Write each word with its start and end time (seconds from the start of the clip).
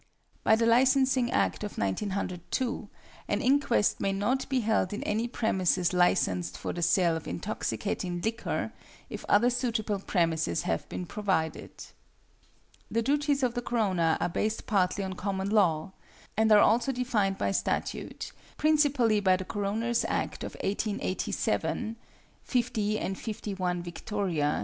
By 0.43 0.55
the 0.55 0.65
Licensing 0.65 1.29
Act 1.31 1.63
of 1.63 1.77
1902, 1.77 2.89
an 3.27 3.39
inquest 3.39 3.99
may 3.99 4.11
not 4.11 4.49
be 4.49 4.61
held 4.61 4.93
in 4.93 5.03
any 5.03 5.27
premises 5.27 5.93
licensed 5.93 6.57
for 6.57 6.73
the 6.73 6.81
sale 6.81 7.15
of 7.15 7.27
intoxicating 7.27 8.19
liquor 8.19 8.73
if 9.11 9.23
other 9.29 9.51
suitable 9.51 9.99
premises 9.99 10.63
have 10.63 10.89
been 10.89 11.05
provided. 11.05 11.69
The 12.89 13.03
duties 13.03 13.43
of 13.43 13.53
the 13.53 13.61
coroner 13.61 14.17
are 14.19 14.27
based 14.27 14.65
partly 14.65 15.03
on 15.03 15.13
Common 15.13 15.51
Law, 15.51 15.91
and 16.35 16.51
are 16.51 16.57
also 16.57 16.91
defined 16.91 17.37
by 17.37 17.51
statute, 17.51 18.31
principally 18.57 19.19
by 19.19 19.35
the 19.37 19.45
Coroners 19.45 20.03
Act 20.05 20.43
of 20.43 20.53
1887 20.63 21.95
(50 22.41 22.97
and 22.97 23.15
51 23.19 23.83
Vict. 23.83 24.09
c. 24.09 24.43